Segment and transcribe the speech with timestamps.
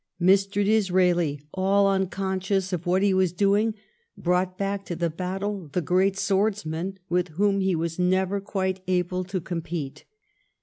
[0.19, 0.65] Mr.
[0.65, 3.75] Disraeli, all unconscious of what he was doing,
[4.17, 9.23] brought back to the battle the great swordsman with whom he was never quite able
[9.23, 10.05] to compete.